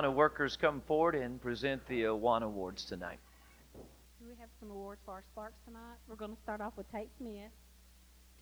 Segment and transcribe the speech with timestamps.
[0.00, 3.18] Awana workers come forward and present the uh, Awana Awards tonight.
[4.20, 5.98] We have some awards for our Sparks tonight.
[6.08, 7.50] We're going to start off with Tate Smith.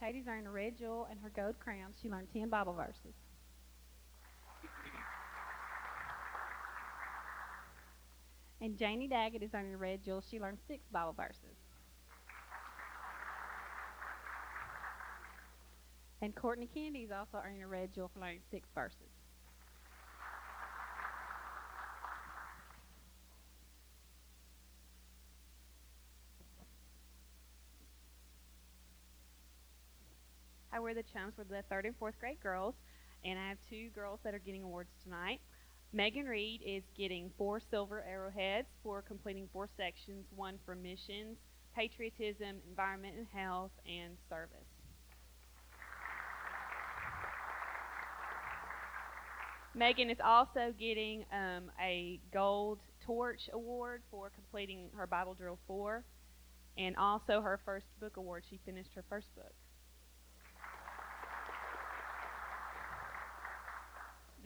[0.01, 1.95] Tate's earned a red jewel and her gold crown.
[2.01, 3.15] She learned 10 Bible verses.
[8.61, 10.23] And Janie Daggett is earning a red jewel.
[10.29, 11.57] She learned six Bible verses.
[16.21, 19.08] And Courtney Kennedy is also earning a red jewel for learning six verses.
[30.79, 32.77] I wear the chums for the third and fourth grade girls,
[33.25, 35.41] and I have two girls that are getting awards tonight.
[35.93, 41.39] Megan Reed is getting four silver arrowheads for completing four sections one for missions,
[41.75, 44.69] patriotism, environment and health, and service.
[49.75, 56.05] Megan is also getting um, a gold torch award for completing her Bible Drill 4
[56.77, 58.45] and also her first book award.
[58.49, 59.53] She finished her first book.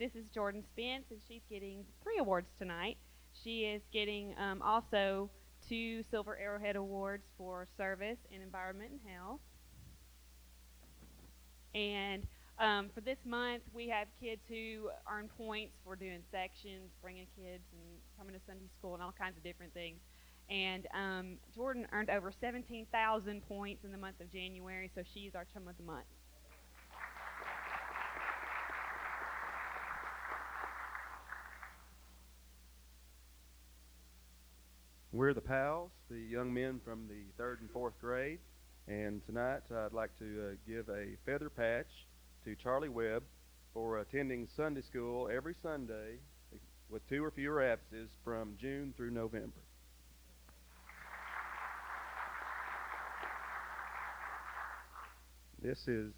[0.03, 2.97] This is Jordan Spence, and she's getting three awards tonight.
[3.41, 5.29] She is getting um, also
[5.69, 9.39] two Silver Arrowhead Awards for service in environment and health.
[11.73, 12.27] And
[12.59, 17.63] um, for this month, we have kids who earn points for doing sections, bringing kids,
[17.71, 20.01] and coming to Sunday school, and all kinds of different things.
[20.49, 25.45] And um, Jordan earned over 17,000 points in the month of January, so she's our
[25.53, 26.07] chum of the month.
[35.13, 38.39] We're the pals, the young men from the third and fourth grade,
[38.87, 42.07] and tonight I'd like to uh, give a feather patch
[42.45, 43.21] to Charlie Webb
[43.75, 46.17] for attending Sunday school every Sunday
[46.89, 49.61] with two or fewer absences from June through November.
[55.61, 56.11] This is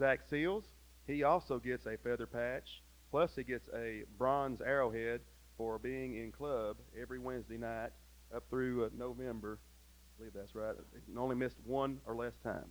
[0.00, 0.64] Zach Seals.
[1.06, 2.82] He also gets a feather patch,
[3.12, 5.20] plus he gets a bronze arrowhead
[5.56, 7.92] for being in club every Wednesday night
[8.34, 9.58] up through uh, November.
[9.58, 10.74] I believe that's right.
[11.16, 12.66] Only missed one or less time.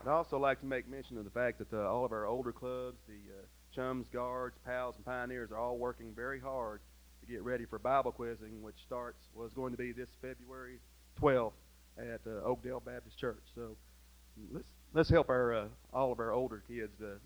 [0.00, 2.52] I'd also like to make mention of the fact that uh, all of our older
[2.52, 3.42] clubs, the uh,
[3.74, 6.80] Chums, Guards, Pals, and Pioneers, are all working very hard
[7.20, 10.78] to get ready for Bible quizzing, which starts was going to be this February
[11.20, 11.52] 12th
[11.98, 13.42] at uh, Oakdale Baptist Church.
[13.54, 13.76] So
[14.52, 17.18] let's let's help our uh, all of our older kids to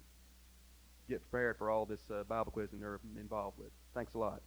[1.11, 3.71] get prepared for all this uh, Bible quizzing they're involved with.
[3.95, 4.41] Thanks a lot.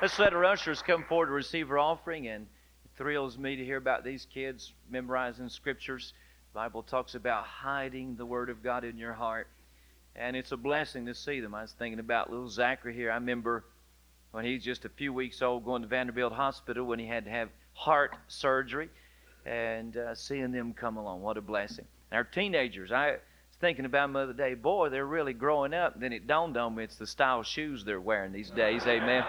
[0.00, 2.46] Let's let our ushers come forward to receive our offering, and
[2.84, 6.12] it thrills me to hear about these kids memorizing scriptures.
[6.52, 9.48] The Bible talks about hiding the Word of God in your heart,
[10.14, 11.54] and it's a blessing to see them.
[11.54, 13.10] I was thinking about little Zachary here.
[13.10, 13.64] I remember
[14.30, 17.24] when he was just a few weeks old going to Vanderbilt Hospital when he had
[17.24, 18.88] to have heart surgery,
[19.46, 21.22] and uh, seeing them come along.
[21.22, 21.86] What a blessing.
[22.14, 23.20] And our teenagers, I was
[23.60, 25.98] thinking about them the other day, boy, they're really growing up.
[25.98, 28.86] Then it dawned on me it's the style shoes they're wearing these days.
[28.86, 29.24] Amen.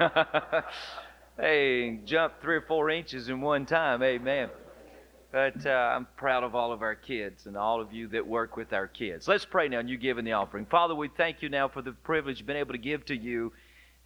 [1.38, 4.02] hey, jump three or four inches in one time.
[4.02, 4.48] Amen.
[5.30, 8.56] But uh, I'm proud of all of our kids and all of you that work
[8.56, 9.28] with our kids.
[9.28, 10.66] Let's pray now and you give in the offering.
[10.66, 13.52] Father, we thank you now for the privilege of being able to give to you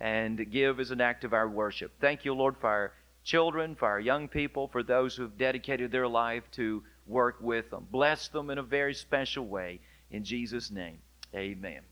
[0.00, 1.92] and give as an act of our worship.
[1.98, 2.92] Thank you, Lord, for our
[3.24, 7.70] children, for our young people, for those who have dedicated their life to work with
[7.70, 7.86] them.
[7.90, 9.80] Bless them in a very special way.
[10.10, 10.98] In Jesus' name,
[11.34, 11.82] amen.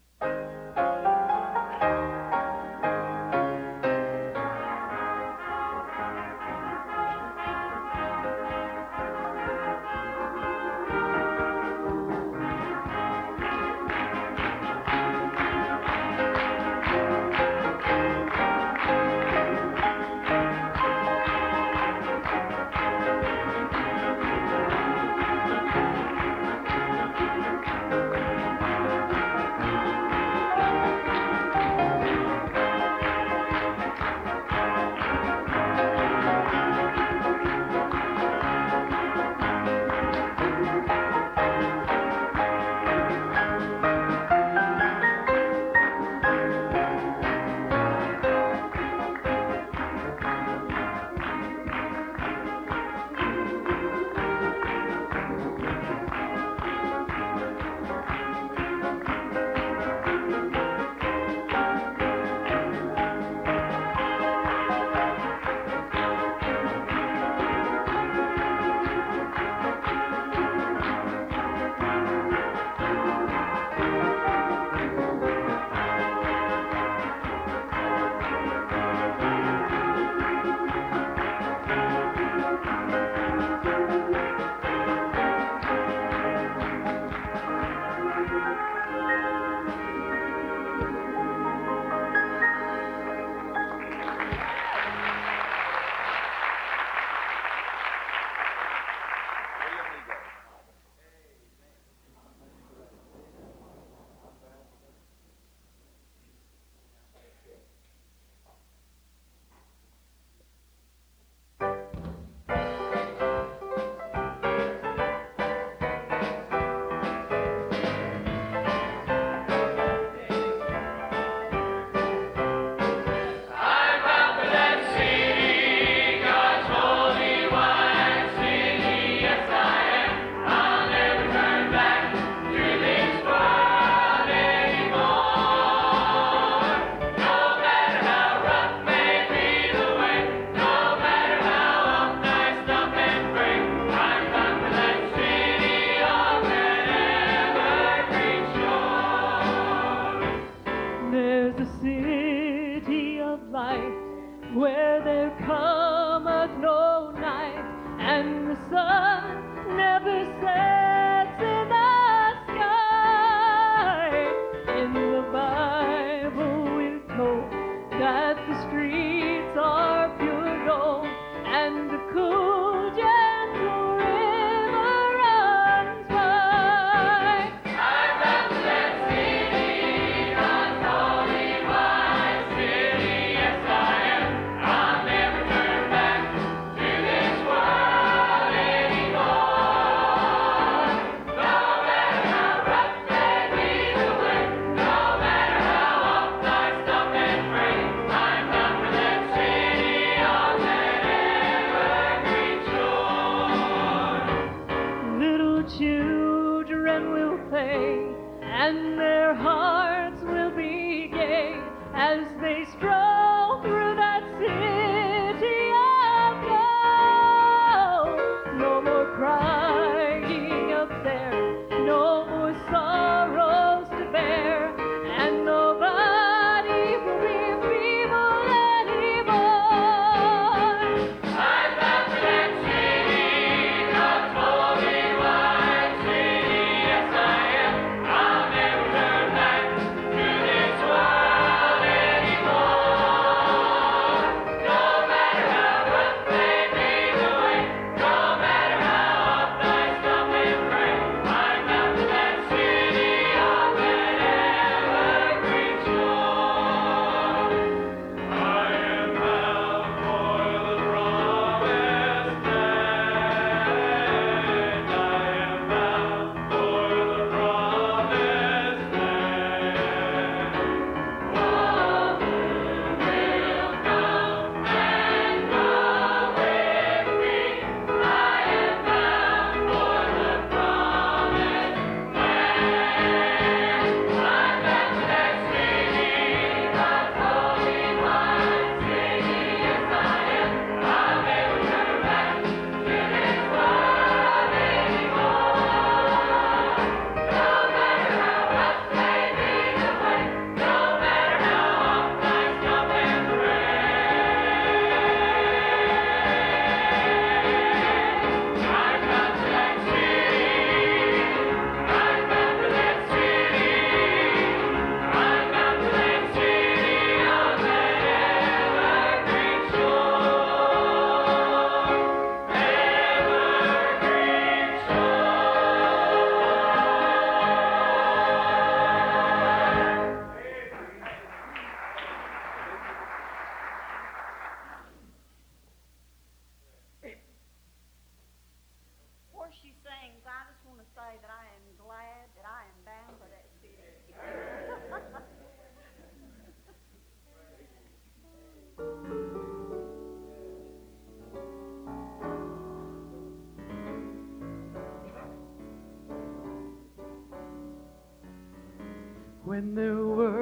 [359.57, 360.36] when there were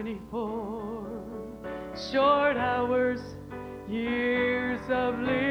[0.00, 1.04] 24
[2.10, 3.20] short hours,
[3.86, 5.49] years of living.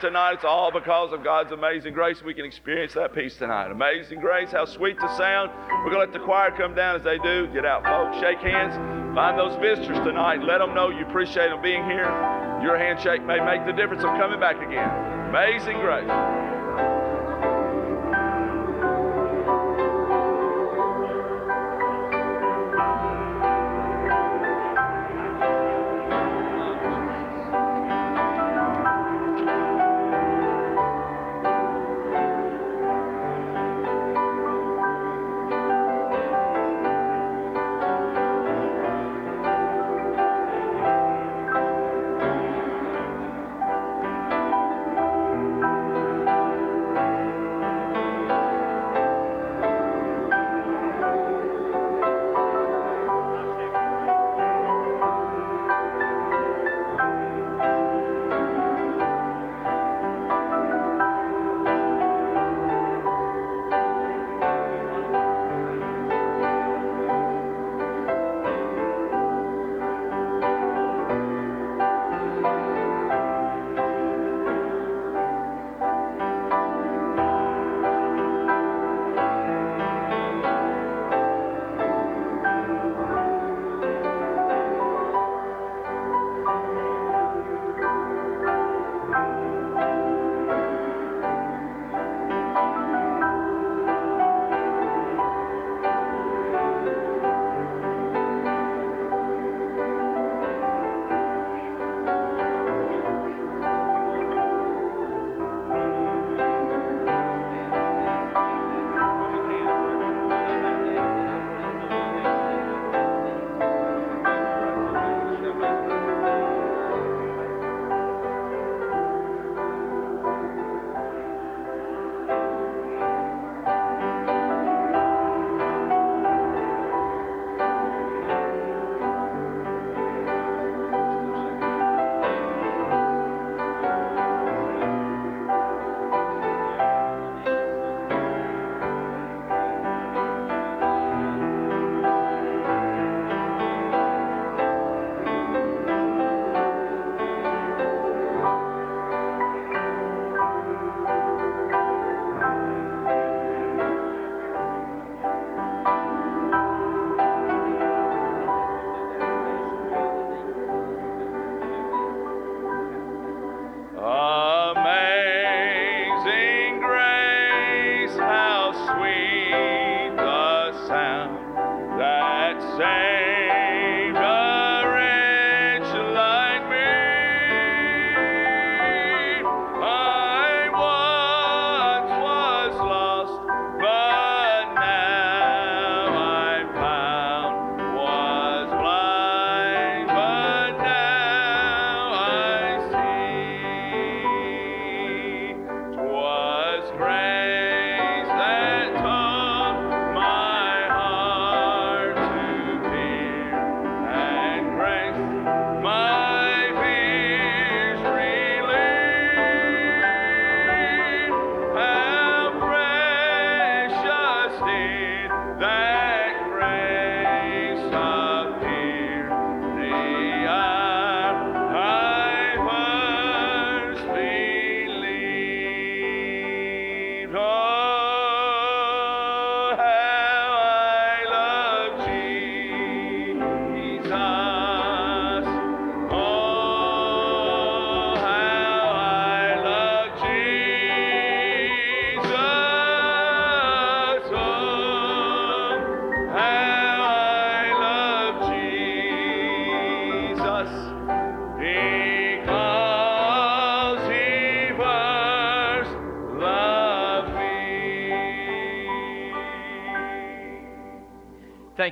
[0.00, 0.34] tonight.
[0.34, 2.22] It's all because of God's amazing grace.
[2.22, 3.70] We can experience that peace tonight.
[3.70, 5.50] Amazing grace, how sweet the sound.
[5.84, 7.46] We're going to let the choir come down as they do.
[7.52, 8.20] Get out, folks.
[8.20, 8.74] Shake hands.
[9.14, 10.42] Find those visitors tonight.
[10.42, 12.08] Let them know you appreciate them being here.
[12.62, 14.90] Your handshake may make the difference of coming back again.
[15.28, 16.47] Amazing grace.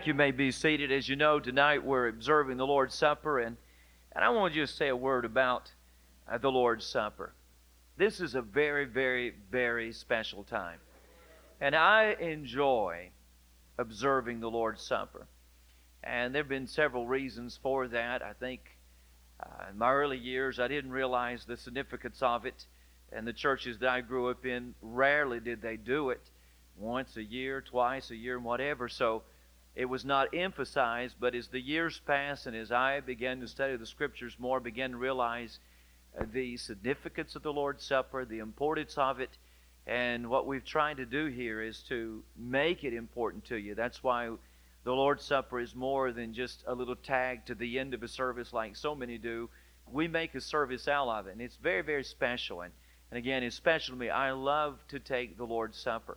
[0.06, 0.14] You.
[0.14, 0.92] May be seated.
[0.92, 3.56] As you know, tonight we're observing the Lord's Supper, and,
[4.12, 5.72] and I want to just say a word about
[6.30, 7.32] uh, the Lord's Supper.
[7.96, 10.78] This is a very, very, very special time.
[11.60, 13.08] And I enjoy
[13.78, 15.26] observing the Lord's Supper.
[16.04, 18.22] And there have been several reasons for that.
[18.22, 18.60] I think
[19.40, 22.66] uh, in my early years, I didn't realize the significance of it.
[23.12, 26.30] And the churches that I grew up in, rarely did they do it
[26.76, 28.88] once a year, twice a year, and whatever.
[28.88, 29.22] So
[29.76, 31.16] it was not emphasized.
[31.20, 34.92] But as the years passed and as I began to study the Scriptures more, began
[34.92, 35.60] to realize
[36.18, 39.36] uh, the significance of the Lord's Supper, the importance of it.
[39.86, 43.74] And what we've tried to do here is to make it important to you.
[43.74, 44.30] That's why
[44.82, 48.08] the Lord's Supper is more than just a little tag to the end of a
[48.08, 49.50] service like so many do.
[49.92, 52.62] We make a service out of it, and it's very, very special.
[52.62, 52.72] And,
[53.10, 54.08] and again, it's special to me.
[54.08, 56.16] I love to take the Lord's Supper.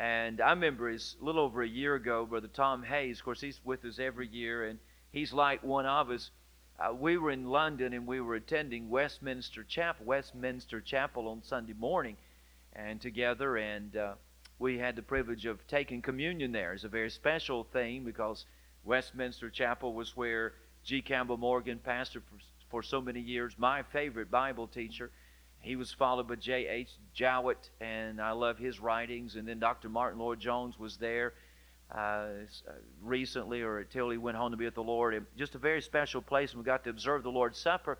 [0.00, 3.42] And I remember it's a little over a year ago, Brother Tom Hayes, of course,
[3.42, 4.78] he's with us every year, and
[5.12, 6.30] he's like one of us.
[6.78, 11.74] Uh, we were in London and we were attending Westminster Chapel, Westminster Chapel on Sunday
[11.74, 12.16] morning,
[12.72, 14.14] and together, and uh,
[14.58, 16.72] we had the privilege of taking communion there.
[16.72, 18.46] It's a very special thing because
[18.84, 21.02] Westminster Chapel was where G.
[21.02, 22.38] Campbell Morgan, pastor for,
[22.70, 25.10] for so many years, my favorite Bible teacher.
[25.60, 26.66] He was followed by J.
[26.66, 26.90] H.
[27.12, 29.36] Jowett, and I love his writings.
[29.36, 29.88] And then Dr.
[29.88, 31.34] Martyn Lloyd-Jones was there
[31.94, 32.28] uh, uh,
[33.02, 35.14] recently, or until he went home to be with the Lord.
[35.14, 37.98] It, just a very special place, and we got to observe the Lord's Supper.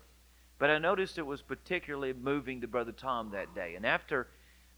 [0.57, 3.75] But I noticed it was particularly moving to Brother Tom that day.
[3.75, 4.27] And after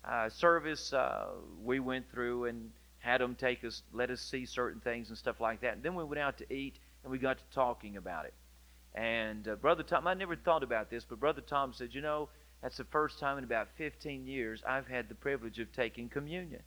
[0.03, 1.27] uh, service, uh,
[1.63, 5.39] we went through and had him take us, let us see certain things and stuff
[5.39, 5.73] like that.
[5.73, 8.33] And then we went out to eat, and we got to talking about it.
[8.95, 12.29] And uh, Brother Tom, I never thought about this, but Brother Tom said, you know,
[12.63, 16.61] that's the first time in about 15 years I've had the privilege of taking communion.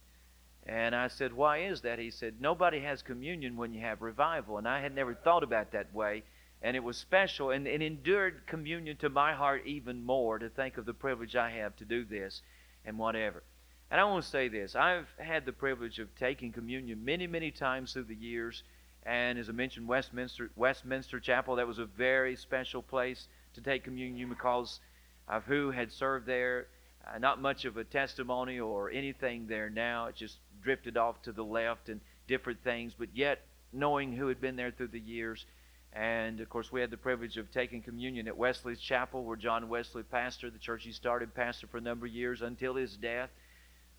[0.66, 1.98] And I said, why is that?
[1.98, 4.58] He said, nobody has communion when you have revival.
[4.58, 6.24] And I had never thought about that way.
[6.60, 10.84] And it was special and endured communion to my heart even more to think of
[10.84, 12.42] the privilege I have to do this
[12.84, 13.42] and whatever.
[13.90, 17.50] And I want to say this I've had the privilege of taking communion many, many
[17.50, 18.64] times through the years.
[19.04, 23.84] And as I mentioned, Westminster, Westminster Chapel, that was a very special place to take
[23.84, 24.80] communion because
[25.28, 26.68] of who had served there.
[27.06, 30.06] Uh, not much of a testimony or anything there now.
[30.06, 33.40] It just drifted off to the left and different things, but yet
[33.72, 35.46] knowing who had been there through the years.
[35.92, 39.68] And of course, we had the privilege of taking communion at Wesley's Chapel, where John
[39.68, 43.30] Wesley pastored the church he started, pastor for a number of years until his death.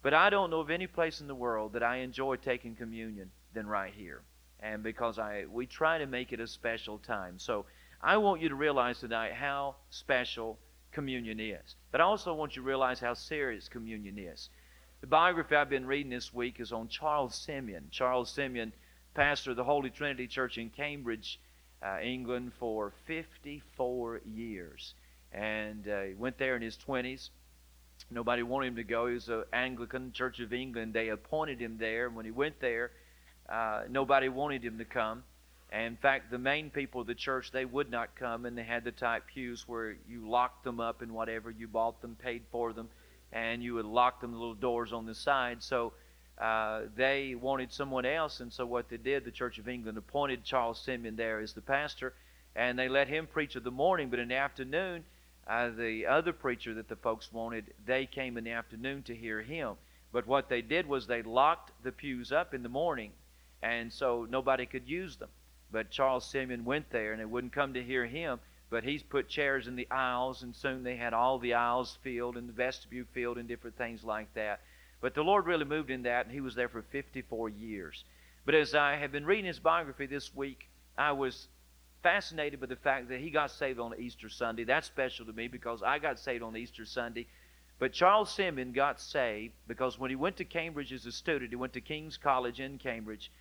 [0.03, 3.31] But I don't know of any place in the world that I enjoy taking communion
[3.53, 4.21] than right here.
[4.59, 7.39] And because I we try to make it a special time.
[7.39, 7.65] So
[8.01, 10.59] I want you to realize tonight how special
[10.97, 11.75] communion is.
[11.91, 14.49] But I also want you to realize how serious communion is.
[15.01, 17.89] The biography I've been reading this week is on Charles Simeon.
[17.91, 18.73] Charles Simeon,
[19.13, 21.39] pastor of the Holy Trinity Church in Cambridge,
[21.85, 24.95] uh, England, for 54 years.
[25.31, 27.29] And uh, he went there in his 20s.
[28.09, 29.05] Nobody wanted him to go.
[29.05, 30.95] He was an Anglican Church of England.
[30.95, 32.09] They appointed him there.
[32.09, 32.89] When he went there,
[33.47, 35.21] uh, nobody wanted him to come.
[35.69, 38.63] And in fact, the main people of the church, they would not come, and they
[38.63, 41.51] had the type pews where you locked them up and whatever.
[41.51, 42.87] You bought them, paid for them,
[43.33, 45.61] and you would lock them the little doors on the side.
[45.61, 45.91] So
[46.37, 50.43] uh, they wanted someone else, and so what they did, the Church of England appointed
[50.43, 52.13] Charles Simeon there as the pastor,
[52.55, 55.03] and they let him preach in the morning, but in the afternoon,
[55.47, 59.41] uh, the other preacher that the folks wanted, they came in the afternoon to hear
[59.41, 59.75] him.
[60.11, 63.11] But what they did was they locked the pews up in the morning,
[63.61, 65.29] and so nobody could use them.
[65.71, 68.39] But Charles Simeon went there, and they wouldn't come to hear him.
[68.69, 72.35] But he's put chairs in the aisles, and soon they had all the aisles filled
[72.35, 74.61] and the vestibule filled and different things like that.
[74.99, 78.03] But the Lord really moved in that, and he was there for 54 years.
[78.45, 81.47] But as I have been reading his biography this week, I was
[82.03, 84.63] fascinated by the fact that he got saved on Easter Sunday.
[84.63, 87.27] That's special to me because I got saved on Easter Sunday.
[87.79, 91.55] But Charles Simeon got saved because when he went to Cambridge as a student, he
[91.55, 93.31] went to King's College in Cambridge.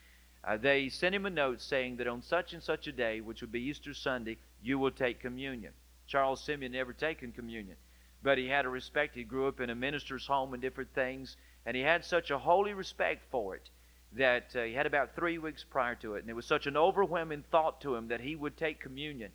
[0.46, 3.40] Uh, they sent him a note saying that on such and such a day, which
[3.40, 5.72] would be Easter Sunday, you will take communion.
[6.06, 7.76] Charles Simeon never taken communion,
[8.22, 9.16] but he had a respect.
[9.16, 12.38] He grew up in a minister's home and different things, And he had such a
[12.38, 13.70] holy respect for it
[14.12, 16.20] that uh, he had about three weeks prior to it.
[16.20, 19.32] And it was such an overwhelming thought to him that he would take communion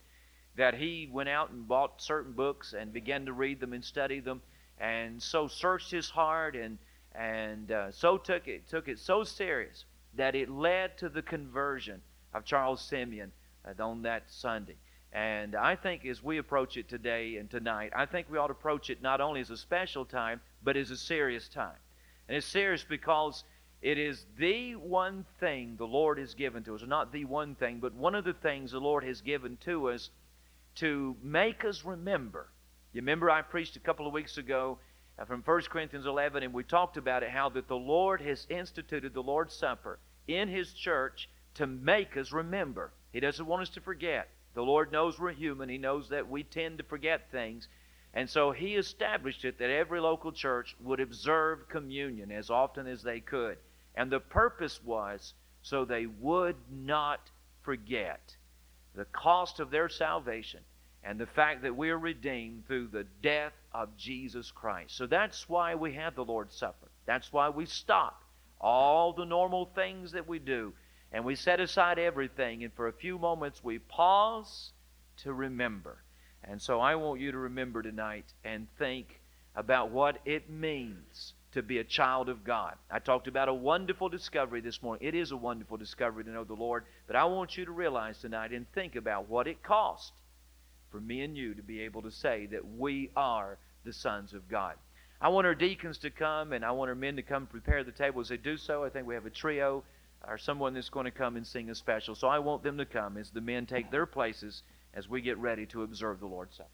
[0.55, 4.19] that he went out and bought certain books and began to read them and study
[4.19, 4.41] them,
[4.79, 6.77] and so searched his heart and
[7.13, 12.01] and uh, so took it took it so serious that it led to the conversion
[12.33, 13.31] of Charles Simeon
[13.65, 14.75] uh, on that Sunday.
[15.13, 18.53] And I think as we approach it today and tonight, I think we ought to
[18.53, 21.75] approach it not only as a special time, but as a serious time.
[22.27, 23.43] And it's serious because
[23.81, 26.83] it is the one thing the Lord has given to us.
[26.85, 30.11] Not the one thing, but one of the things the Lord has given to us
[30.75, 32.47] to make us remember.
[32.93, 34.77] You remember I preached a couple of weeks ago
[35.25, 39.13] from 1 Corinthians 11, and we talked about it how that the Lord has instituted
[39.13, 42.91] the Lord's Supper in His church to make us remember.
[43.11, 44.29] He doesn't want us to forget.
[44.53, 47.67] The Lord knows we're human, He knows that we tend to forget things.
[48.13, 53.03] And so He established it that every local church would observe communion as often as
[53.03, 53.57] they could.
[53.95, 57.29] And the purpose was so they would not
[57.61, 58.35] forget
[58.95, 60.61] the cost of their salvation
[61.03, 64.95] and the fact that we are redeemed through the death of Jesus Christ.
[64.95, 66.89] So that's why we have the Lord's Supper.
[67.05, 68.23] That's why we stop
[68.59, 70.73] all the normal things that we do
[71.11, 74.71] and we set aside everything and for a few moments we pause
[75.17, 75.97] to remember.
[76.43, 79.19] And so I want you to remember tonight and think
[79.55, 82.75] about what it means to be a child of God.
[82.89, 85.05] I talked about a wonderful discovery this morning.
[85.05, 88.19] It is a wonderful discovery to know the Lord, but I want you to realize
[88.19, 90.13] tonight and think about what it cost
[90.91, 94.47] for me and you to be able to say that we are the sons of
[94.49, 94.75] God.
[95.19, 97.91] I want our deacons to come and I want our men to come prepare the
[97.91, 98.21] table.
[98.21, 99.83] As they do so, I think we have a trio
[100.27, 102.15] or someone that's going to come and sing a special.
[102.15, 105.37] So I want them to come as the men take their places as we get
[105.37, 106.69] ready to observe the Lord's Supper.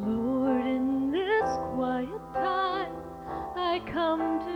[0.00, 2.94] Lord, in this quiet time,
[3.56, 4.51] I come to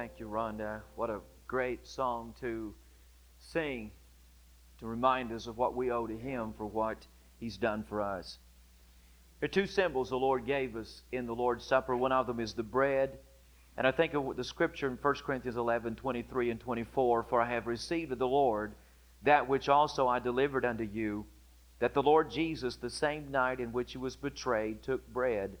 [0.00, 0.80] Thank you, Rhonda.
[0.96, 2.74] What a great song to
[3.38, 3.90] sing
[4.78, 7.06] to remind us of what we owe to Him for what
[7.38, 8.38] He's done for us.
[9.38, 11.94] There are two symbols the Lord gave us in the Lord's Supper.
[11.94, 13.18] One of them is the bread.
[13.76, 17.50] And I think of the scripture in 1 Corinthians 11 23 and 24 For I
[17.50, 18.72] have received of the Lord
[19.24, 21.26] that which also I delivered unto you,
[21.78, 25.58] that the Lord Jesus, the same night in which he was betrayed, took bread.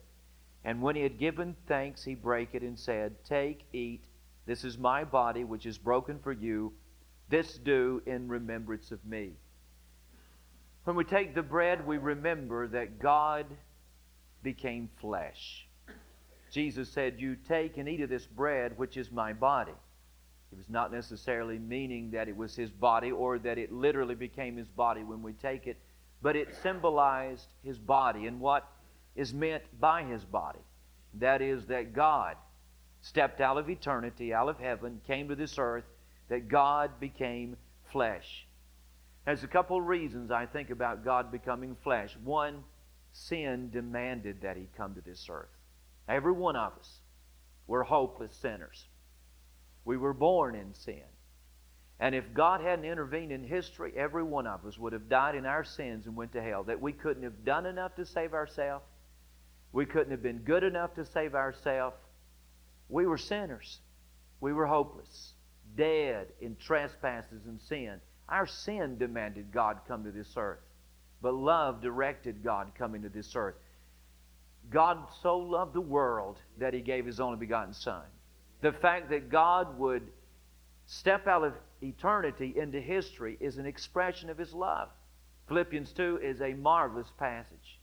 [0.64, 4.00] And when he had given thanks, he brake it and said, Take, eat,
[4.50, 6.72] this is my body, which is broken for you.
[7.28, 9.34] This do in remembrance of me.
[10.82, 13.46] When we take the bread, we remember that God
[14.42, 15.68] became flesh.
[16.50, 19.70] Jesus said, You take and eat of this bread, which is my body.
[20.50, 24.56] He was not necessarily meaning that it was his body or that it literally became
[24.56, 25.76] his body when we take it,
[26.22, 28.66] but it symbolized his body and what
[29.14, 30.58] is meant by his body.
[31.14, 32.34] That is, that God
[33.02, 35.84] stepped out of eternity, out of heaven, came to this earth,
[36.28, 37.56] that God became
[37.92, 38.46] flesh.
[39.24, 42.16] There's a couple of reasons I think about God becoming flesh.
[42.24, 42.64] One,
[43.12, 45.48] sin demanded that he come to this earth.
[46.08, 47.00] Every one of us,
[47.66, 48.86] we're hopeless sinners.
[49.84, 51.02] We were born in sin.
[51.98, 55.44] And if God hadn't intervened in history, every one of us would have died in
[55.44, 56.64] our sins and went to hell.
[56.64, 58.84] That we couldn't have done enough to save ourselves.
[59.72, 61.96] We couldn't have been good enough to save ourselves.
[62.90, 63.80] We were sinners.
[64.40, 65.34] We were hopeless,
[65.76, 68.00] dead in trespasses and sin.
[68.28, 70.60] Our sin demanded God come to this earth,
[71.22, 73.56] but love directed God coming to this earth.
[74.70, 78.02] God so loved the world that He gave His only begotten Son.
[78.60, 80.02] The fact that God would
[80.86, 84.88] step out of eternity into history is an expression of His love.
[85.48, 87.79] Philippians 2 is a marvelous passage.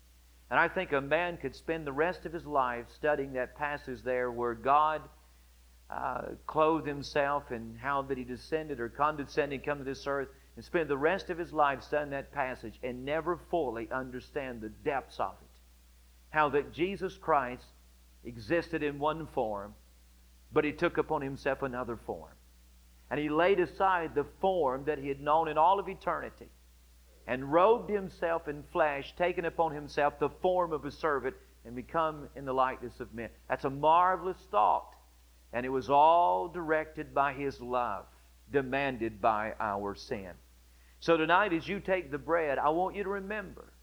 [0.50, 4.02] And I think a man could spend the rest of his life studying that passage
[4.04, 5.02] there where God
[5.90, 10.64] uh, clothed himself and how that he descended or condescended come to this earth and
[10.64, 15.20] spend the rest of his life studying that passage and never fully understand the depths
[15.20, 15.60] of it.
[16.30, 17.66] How that Jesus Christ
[18.24, 19.74] existed in one form,
[20.54, 22.34] but he took upon himself another form.
[23.10, 26.48] And he laid aside the form that he had known in all of eternity
[27.28, 31.36] and robed himself in flesh, taking upon himself the form of a servant,
[31.66, 33.30] and become in the likeness of men.
[33.50, 34.96] That's a marvelous thought.
[35.52, 38.06] And it was all directed by his love,
[38.52, 40.32] demanded by our sin.
[41.02, 43.74] So tonight, as you take the bread, I want you to remember,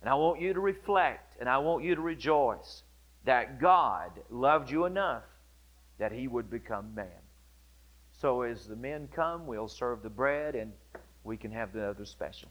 [0.00, 2.82] and I want you to reflect, and I want you to rejoice
[3.24, 5.24] that God loved you enough
[5.98, 7.06] that he would become man.
[8.20, 10.72] So as the men come, we'll serve the bread and
[11.24, 12.48] we can have the other special.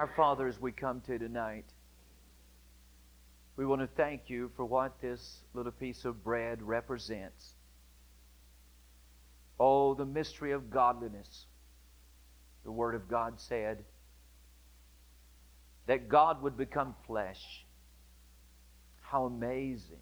[0.00, 1.66] Our Father, as we come to tonight,
[3.58, 5.20] we want to thank you for what this
[5.52, 7.52] little piece of bread represents.
[9.58, 11.44] Oh, the mystery of godliness.
[12.64, 13.84] The Word of God said
[15.86, 17.66] that God would become flesh.
[19.02, 20.00] How amazing.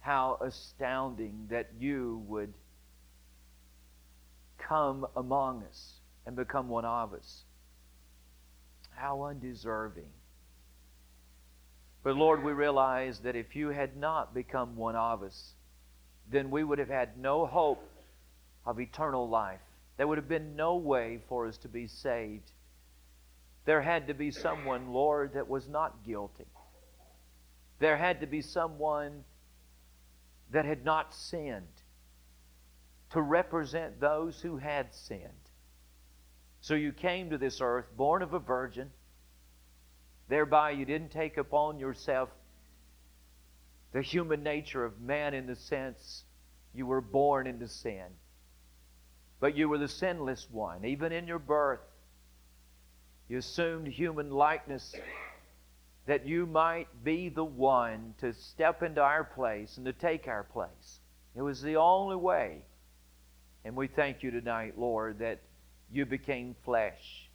[0.00, 2.52] How astounding that you would
[4.68, 5.94] come among us
[6.26, 7.44] and become one of us.
[8.94, 10.10] How undeserving.
[12.02, 15.54] But Lord, we realize that if you had not become one of us,
[16.30, 17.82] then we would have had no hope
[18.66, 19.60] of eternal life.
[19.96, 22.50] There would have been no way for us to be saved.
[23.64, 26.46] There had to be someone, Lord, that was not guilty.
[27.78, 29.24] There had to be someone
[30.50, 31.66] that had not sinned
[33.10, 35.41] to represent those who had sinned.
[36.62, 38.90] So you came to this earth born of a virgin.
[40.28, 42.30] Thereby, you didn't take upon yourself
[43.92, 46.24] the human nature of man in the sense
[46.72, 48.06] you were born into sin.
[49.40, 50.84] But you were the sinless one.
[50.84, 51.80] Even in your birth,
[53.28, 54.94] you assumed human likeness
[56.06, 60.44] that you might be the one to step into our place and to take our
[60.44, 61.00] place.
[61.34, 62.62] It was the only way.
[63.64, 65.40] And we thank you tonight, Lord, that
[65.92, 67.28] you became flesh.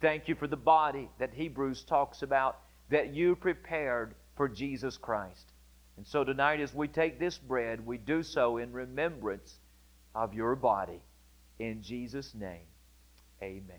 [0.00, 2.58] Thank you for the body that Hebrews talks about
[2.90, 5.52] that you prepared for Jesus Christ.
[5.96, 9.58] And so tonight, as we take this bread, we do so in remembrance
[10.14, 11.00] of your body.
[11.58, 12.66] In Jesus' name,
[13.42, 13.76] amen.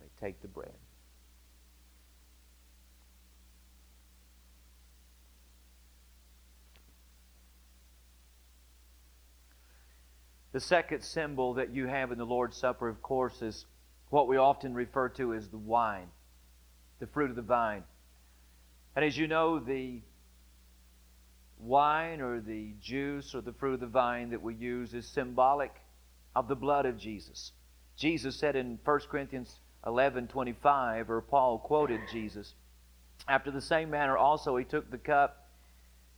[0.00, 0.74] May take the bread.
[10.56, 13.66] The second symbol that you have in the Lord's Supper, of course, is
[14.08, 16.08] what we often refer to as the wine,
[16.98, 17.84] the fruit of the vine.
[18.94, 20.00] And as you know, the
[21.58, 25.74] wine or the juice or the fruit of the vine that we use is symbolic
[26.34, 27.52] of the blood of Jesus.
[27.94, 32.54] Jesus said in 1 Corinthians 11 25, or Paul quoted Jesus,
[33.28, 35.50] after the same manner also he took the cup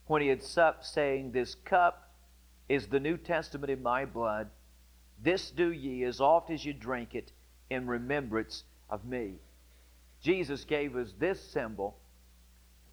[0.06, 2.07] when he had supped, saying, This cup
[2.68, 4.48] is the New Testament in my blood.
[5.22, 7.32] This do ye as oft as you drink it
[7.70, 9.34] in remembrance of me.
[10.22, 11.96] Jesus gave us this symbol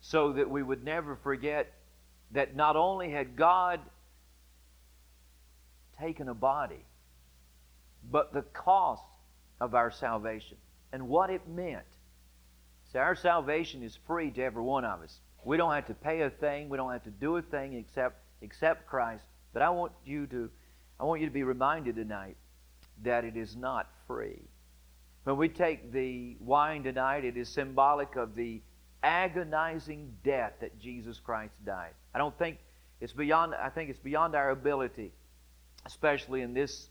[0.01, 1.71] so that we would never forget
[2.31, 3.79] that not only had God
[5.99, 6.83] taken a body,
[8.11, 9.03] but the cost
[9.59, 10.57] of our salvation
[10.91, 11.85] and what it meant.
[12.91, 15.19] See, our salvation is free to every one of us.
[15.43, 18.17] We don't have to pay a thing, we don't have to do a thing except
[18.41, 19.25] accept Christ.
[19.55, 20.49] But I want you to
[20.99, 22.35] I want you to be reminded tonight
[23.03, 24.41] that it is not free.
[25.23, 28.61] When we take the wine tonight, it is symbolic of the
[29.01, 31.93] agonizing death that Jesus Christ died.
[32.13, 32.57] I don't think
[32.99, 35.13] it's beyond I think it's beyond our ability,
[35.85, 36.89] especially in this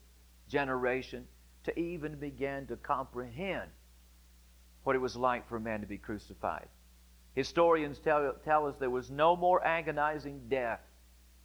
[0.48, 1.26] generation,
[1.64, 3.68] to even begin to comprehend
[4.84, 6.68] what it was like for a man to be crucified.
[7.34, 10.80] Historians tell, tell us there was no more agonizing death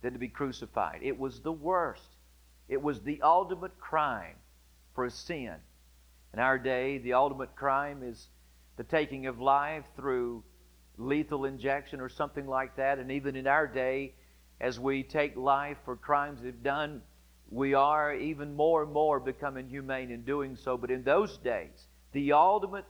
[0.02, 1.00] than to be crucified.
[1.02, 2.16] It was the worst.
[2.68, 4.36] It was the ultimate crime
[4.96, 5.56] for a sin.
[6.34, 8.28] In our day, the ultimate crime is
[8.78, 10.44] the taking of life through
[10.98, 13.00] lethal injection or something like that.
[13.00, 14.14] And even in our day,
[14.62, 17.02] as we take life for crimes they've done,
[17.50, 20.78] we are even more and more becoming humane in doing so.
[20.78, 22.86] But in those days, the ultimate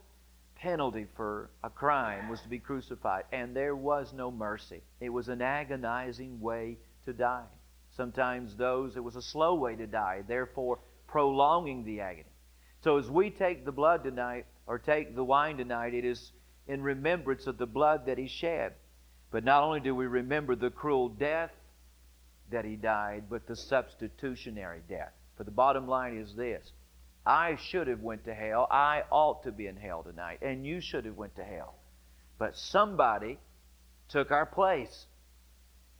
[0.55, 4.82] penalty for a crime was to be crucified, and there was no mercy.
[4.99, 6.78] It was an agonizing way
[7.10, 7.45] to die.
[7.95, 12.26] Sometimes those, it was a slow way to die, therefore prolonging the agony.
[12.84, 16.32] So as we take the blood tonight, or take the wine tonight, it is
[16.68, 18.74] in remembrance of the blood that he shed.
[19.32, 21.51] But not only do we remember the cruel death
[22.51, 25.12] that he died, but the substitutionary death.
[25.36, 26.72] For the bottom line is this.
[27.26, 28.68] I should have went to hell.
[28.70, 31.76] I ought to be in hell tonight, and you should have went to hell.
[32.38, 33.39] But somebody
[34.10, 35.07] took our place.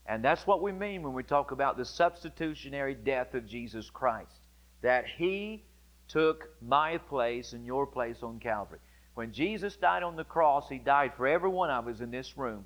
[0.10, 4.40] And that's what we mean when we talk about the substitutionary death of Jesus Christ.
[4.82, 5.64] That he
[6.08, 8.80] took my place and your place on Calvary.
[9.14, 12.40] When Jesus died on the cross, he died for every one of us in this
[12.40, 12.66] room.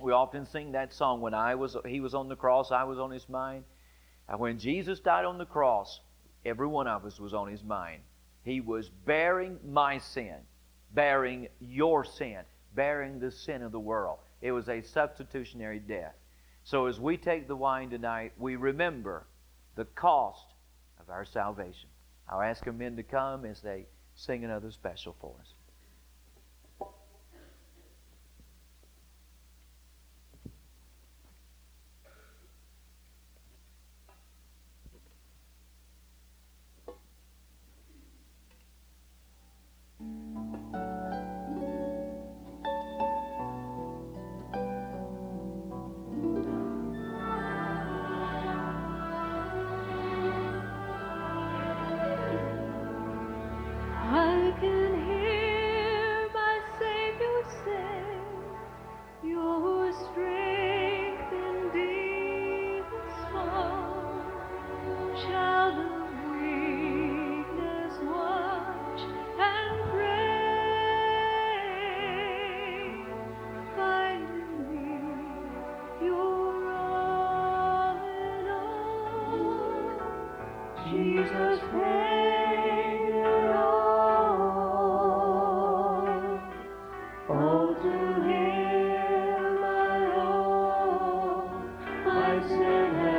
[0.00, 2.98] We often sing that song when I was he was on the cross, I was
[2.98, 3.64] on his mind.
[4.26, 6.00] And when Jesus died on the cross,
[6.42, 8.00] every one of us was on his mind.
[8.44, 10.36] He was bearing my sin,
[10.94, 12.38] bearing your sin,
[12.74, 14.20] bearing the sin of the world.
[14.40, 16.14] It was a substitutionary death.
[16.64, 19.26] So as we take the wine tonight, we remember
[19.74, 20.46] the cost
[21.00, 21.88] of our salvation.
[22.28, 25.54] I'll ask our men to come as they sing another special for us.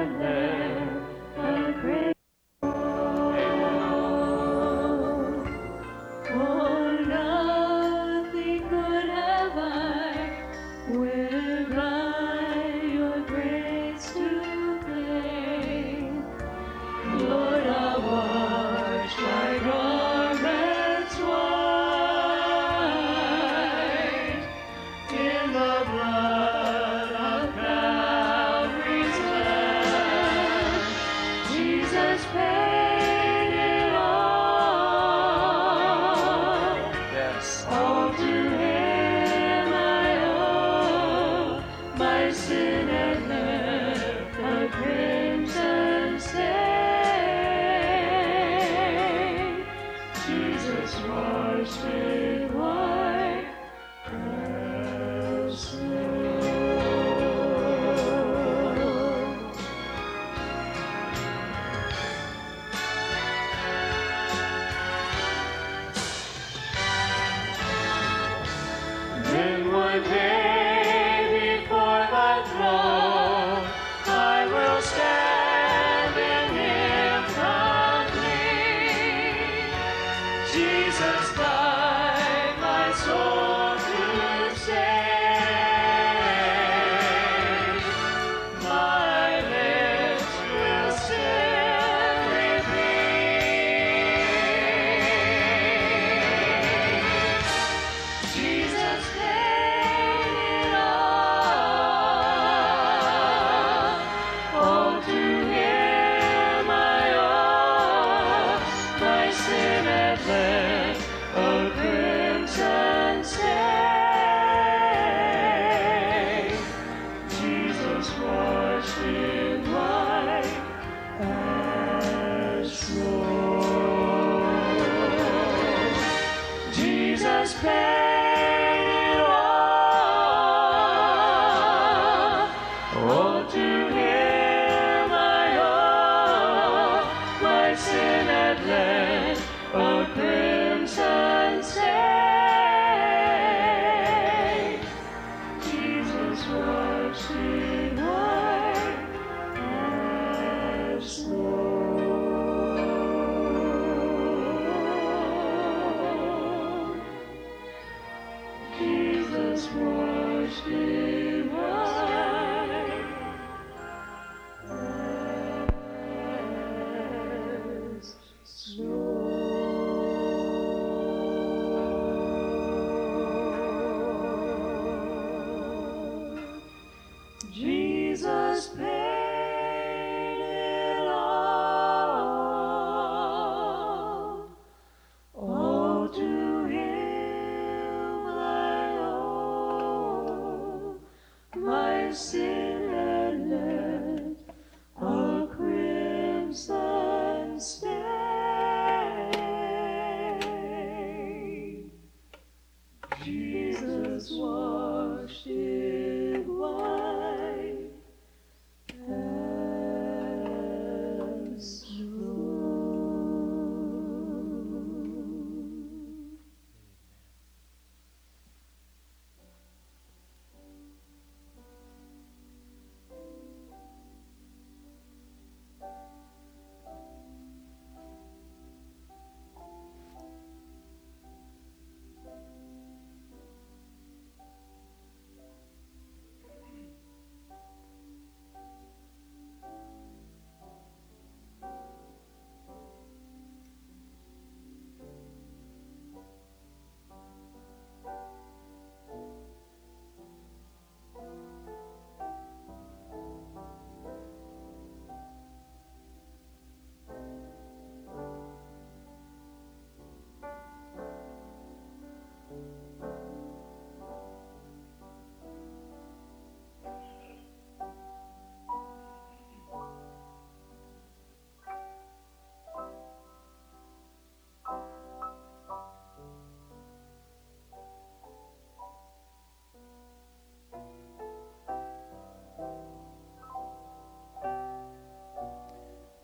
[0.04, 0.43] Amen.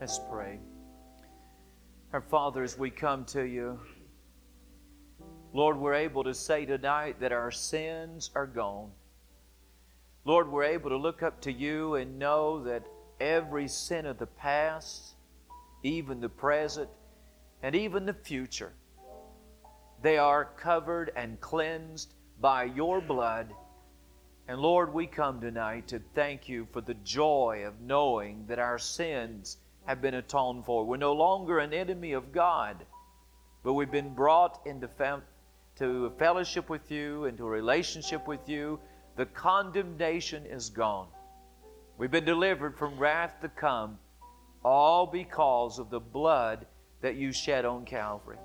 [0.09, 0.57] Let's pray.
[2.13, 3.79] Our Father, as we come to you,
[5.53, 8.89] Lord, we're able to say tonight that our sins are gone.
[10.25, 12.87] Lord, we're able to look up to you and know that
[13.19, 15.13] every sin of the past,
[15.83, 16.89] even the present,
[17.61, 18.73] and even the future,
[20.01, 23.53] they are covered and cleansed by your blood.
[24.47, 28.79] And Lord, we come tonight to thank you for the joy of knowing that our
[28.79, 29.57] sins
[29.89, 30.85] have been atoned for.
[30.85, 32.85] We're no longer an enemy of God,
[33.63, 35.23] but we've been brought into fam-
[35.77, 38.79] to fellowship with you, into a relationship with you.
[39.15, 41.07] The condemnation is gone.
[41.97, 43.97] We've been delivered from wrath to come,
[44.63, 46.67] all because of the blood
[47.01, 48.37] that you shed on Calvary.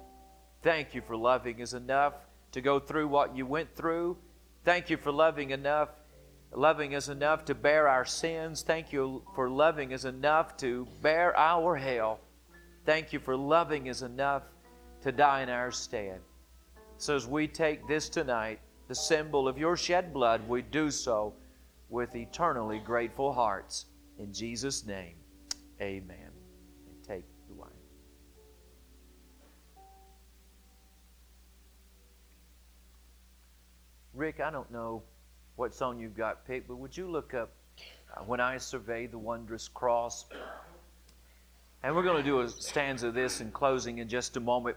[0.62, 2.14] Thank you for loving us enough
[2.52, 4.16] to go through what you went through.
[4.64, 5.90] Thank you for loving enough
[6.56, 8.62] loving us enough to bear our sins.
[8.62, 12.20] Thank you for loving us enough to bear our hell.
[12.84, 14.42] Thank you for loving us enough
[15.02, 16.20] to die in our stead.
[16.98, 21.34] So as we take this tonight, the symbol of your shed blood, we do so
[21.88, 23.86] with eternally grateful hearts.
[24.18, 25.16] In Jesus' name,
[25.80, 26.30] amen.
[26.88, 27.70] And take the wine.
[34.12, 35.02] Rick, I don't know
[35.56, 37.50] what song you've got picked, but would you look up
[38.16, 40.26] uh, When I Survey the Wondrous Cross?
[41.82, 44.76] And we're going to do a stanza of this in closing in just a moment.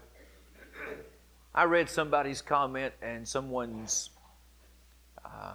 [1.54, 4.10] I read somebody's comment and someone's
[5.24, 5.54] uh,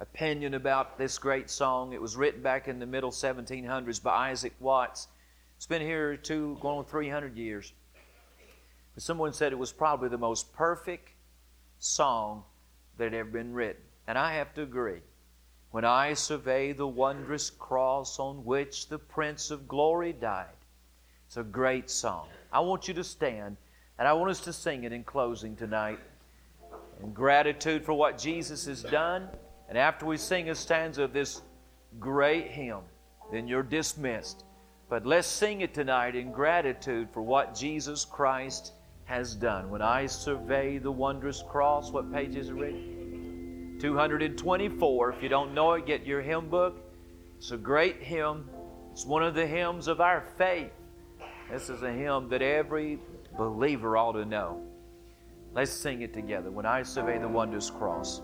[0.00, 1.94] opinion about this great song.
[1.94, 5.08] It was written back in the middle 1700s by Isaac Watts.
[5.56, 7.72] It's been here two, going on 300 years.
[8.94, 11.12] But someone said it was probably the most perfect
[11.78, 12.44] song
[12.96, 13.82] that had ever been written.
[14.06, 15.00] And I have to agree.
[15.70, 20.46] When I survey the wondrous cross on which the Prince of Glory died,
[21.26, 22.28] it's a great song.
[22.52, 23.56] I want you to stand
[23.98, 25.98] and I want us to sing it in closing tonight
[27.02, 29.28] in gratitude for what Jesus has done
[29.72, 31.40] And after we sing a stanza of this
[31.98, 32.82] great hymn,
[33.32, 34.44] then you're dismissed.
[34.90, 38.74] But let's sing it tonight in gratitude for what Jesus Christ
[39.12, 39.68] has done.
[39.68, 43.78] When I survey the wondrous cross, what page is it read?
[43.78, 45.12] 224.
[45.12, 46.78] If you don't know it, get your hymn book.
[47.36, 48.48] It's a great hymn.
[48.90, 50.70] It's one of the hymns of our faith.
[51.50, 52.98] This is a hymn that every
[53.36, 54.62] believer ought to know.
[55.52, 56.50] Let's sing it together.
[56.50, 58.22] When I survey the wondrous cross.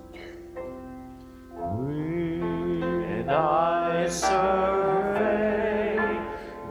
[1.52, 5.98] When I survey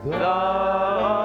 [0.04, 1.17] the